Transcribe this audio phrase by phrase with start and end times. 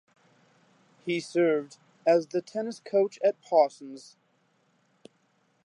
[1.05, 4.17] He served as the tennis coach at Parsons.